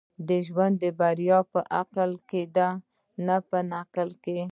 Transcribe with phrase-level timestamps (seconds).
[0.27, 2.69] د ژوند بريا په عقل کي ده،
[3.25, 4.39] نه په نقل کي.